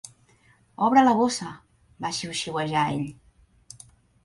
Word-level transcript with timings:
"Obre 0.87 1.03
la 1.05 1.13
bossa!", 1.19 1.51
va 2.07 2.13
xiuxiuejar 2.21 2.89
ell. 2.97 3.07